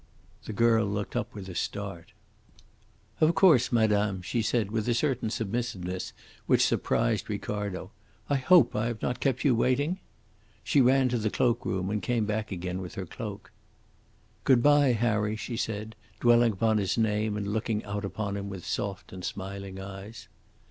The 0.45 0.51
girl 0.53 0.87
looked 0.87 1.15
up 1.15 1.35
with 1.35 1.47
a 1.47 1.53
start. 1.53 2.11
"Of 3.19 3.35
course, 3.35 3.71
madame," 3.71 4.23
she 4.23 4.41
said, 4.41 4.71
with 4.71 4.89
a 4.89 4.95
certain 4.95 5.29
submissiveness 5.29 6.11
which 6.47 6.65
surprised 6.65 7.29
Ricardo. 7.29 7.91
"I 8.27 8.37
hope 8.37 8.75
I 8.75 8.87
have 8.87 9.03
not 9.03 9.19
kept 9.19 9.45
you 9.45 9.53
waiting." 9.53 9.99
She 10.63 10.81
ran 10.81 11.09
to 11.09 11.19
the 11.19 11.29
cloak 11.29 11.67
room, 11.67 11.91
and 11.91 12.01
came 12.01 12.25
back 12.25 12.51
again 12.51 12.81
with 12.81 12.95
her 12.95 13.05
cloak. 13.05 13.51
"Good 14.43 14.63
bye, 14.63 14.93
Harry," 14.93 15.35
she 15.35 15.55
said, 15.55 15.93
dwelling 16.19 16.53
upon 16.53 16.79
his 16.79 16.97
name 16.97 17.37
and 17.37 17.49
looking 17.53 17.85
out 17.85 18.03
upon 18.03 18.35
him 18.37 18.49
with 18.49 18.65
soft 18.65 19.13
and 19.13 19.23
smiling 19.23 19.79
eyes. 19.79 20.27